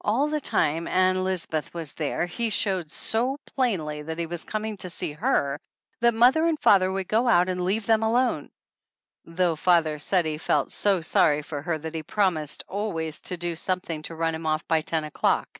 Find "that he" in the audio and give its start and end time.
4.00-4.24, 11.90-12.02